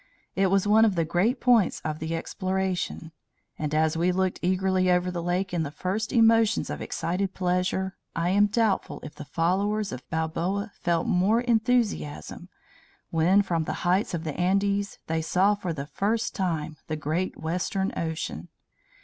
It 0.35 0.47
was 0.49 0.65
one 0.65 0.83
of 0.83 0.95
the 0.95 1.05
great 1.05 1.39
points 1.39 1.79
of 1.81 1.99
the 1.99 2.15
exploration; 2.15 3.11
and 3.59 3.71
as 3.75 3.95
we 3.95 4.11
looked 4.11 4.39
eagerly 4.41 4.89
over 4.89 5.11
the 5.11 5.21
lake 5.21 5.53
in 5.53 5.61
the 5.61 5.69
first 5.69 6.11
emotions 6.11 6.71
of 6.71 6.81
excited 6.81 7.35
pleasure, 7.35 7.97
I 8.15 8.29
am 8.31 8.47
doubtful 8.47 8.99
if 9.03 9.13
the 9.13 9.25
followers 9.25 9.91
of 9.91 10.09
Balboa 10.09 10.71
felt 10.73 11.05
more 11.05 11.41
enthusiasm 11.41 12.49
when, 13.11 13.43
from 13.43 13.65
the 13.65 13.73
heights 13.85 14.15
of 14.15 14.23
the 14.23 14.33
Andes, 14.39 14.97
they 15.05 15.21
saw 15.21 15.53
for 15.53 15.71
the 15.71 15.85
first 15.85 16.33
time 16.33 16.77
the 16.87 16.95
great 16.95 17.37
Western 17.37 17.93
Ocean. 17.95 18.47